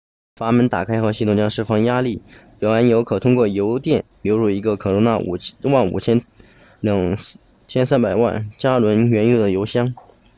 [0.35, 2.23] 阀门打开后系统将释放压力
[2.59, 6.23] 原油可通过油垫流入一个可容纳55000
[6.81, 7.15] 桶
[7.67, 9.93] 230万加仑原油的油箱